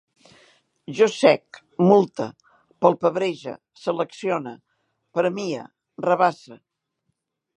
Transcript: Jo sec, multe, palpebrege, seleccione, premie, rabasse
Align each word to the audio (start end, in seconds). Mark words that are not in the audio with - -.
Jo 0.99 1.07
sec, 1.15 1.59
multe, 1.89 2.25
palpebrege, 2.85 3.53
seleccione, 3.83 4.55
premie, 5.19 5.63
rabasse 6.09 6.61